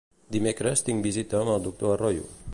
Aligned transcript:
Dimecres 0.35 0.83
tinc 0.87 1.05
visita 1.09 1.41
amb 1.43 1.55
el 1.57 1.63
doctor 1.69 1.95
Arroyo. 1.99 2.31